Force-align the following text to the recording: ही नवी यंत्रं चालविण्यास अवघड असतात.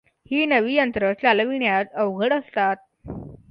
ही 0.31 0.45
नवी 0.45 0.75
यंत्रं 0.75 1.13
चालविण्यास 1.21 1.87
अवघड 1.95 2.33
असतात. 2.33 2.75